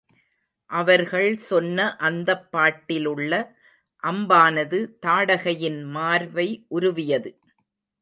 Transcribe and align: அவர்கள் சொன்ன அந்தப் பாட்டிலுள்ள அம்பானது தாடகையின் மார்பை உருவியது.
அவர்கள் 0.69 1.37
சொன்ன 1.41 1.95
அந்தப் 1.99 2.51
பாட்டிலுள்ள 2.51 3.31
அம்பானது 4.03 4.81
தாடகையின் 5.05 5.81
மார்பை 5.91 6.49
உருவியது. 6.69 7.33